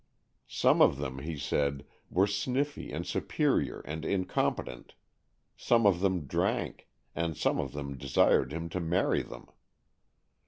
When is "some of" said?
0.47-0.97, 5.55-5.99, 7.37-7.73